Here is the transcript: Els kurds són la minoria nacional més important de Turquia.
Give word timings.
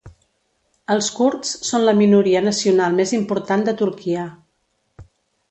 Els 0.95 1.09
kurds 1.17 1.51
són 1.67 1.85
la 1.89 1.93
minoria 1.99 2.41
nacional 2.47 2.97
més 3.01 3.15
important 3.19 3.67
de 3.69 3.77
Turquia. 3.83 4.27